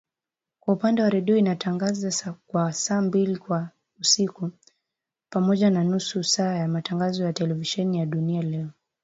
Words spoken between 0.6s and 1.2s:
upande wa